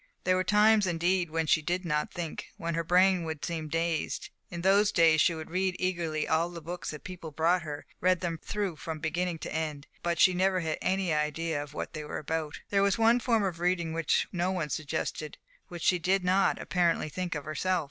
There 0.23 0.35
were 0.35 0.43
times, 0.43 0.87
indeed, 0.87 1.29
when 1.29 1.45
she 1.45 1.61
did 1.61 1.85
not 1.85 2.11
think, 2.11 2.47
when 2.57 2.73
her 2.73 2.83
brain 2.83 3.23
would 3.23 3.45
seem 3.45 3.67
dazed. 3.69 4.31
In 4.49 4.61
those 4.61 4.91
days 4.91 5.21
she 5.21 5.35
would 5.35 5.51
read 5.51 5.75
eagerly 5.77 6.27
all 6.27 6.49
the 6.49 6.59
books 6.59 6.89
that 6.89 7.03
people 7.03 7.29
brought 7.29 7.61
her; 7.61 7.85
read 7.99 8.19
them 8.19 8.39
through 8.43 8.77
from 8.77 8.97
beginning 8.97 9.37
to 9.37 9.53
end, 9.53 9.85
but 10.01 10.19
she 10.19 10.31
had 10.31 10.39
never 10.39 10.57
any 10.81 11.13
idea 11.13 11.61
of 11.61 11.75
what 11.75 11.93
they 11.93 12.03
were 12.03 12.17
about. 12.17 12.61
There 12.71 12.81
was 12.81 12.97
one 12.97 13.19
form 13.19 13.43
of 13.43 13.59
reading 13.59 13.93
which 13.93 14.25
no 14.31 14.51
one 14.51 14.71
suggested, 14.71 15.37
which 15.67 15.83
she 15.83 15.99
did 15.99 16.23
not, 16.23 16.59
apparently, 16.59 17.07
think 17.09 17.35
of 17.35 17.45
herself. 17.45 17.79